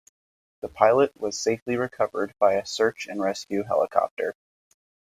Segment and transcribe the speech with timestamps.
[0.61, 4.35] The pilot was safely recovered by a search and rescue helicopter.